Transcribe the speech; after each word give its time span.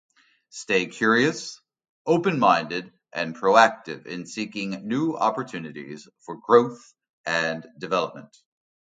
Stay 0.49 0.87
curious, 0.87 1.61
open-minded, 2.07 2.91
and 3.13 3.35
proactive 3.35 4.07
in 4.07 4.25
seeking 4.25 4.87
new 4.87 5.15
opportunities 5.15 6.09
for 6.25 6.37
growth 6.37 6.95
and 7.27 7.67
development. 7.77 8.35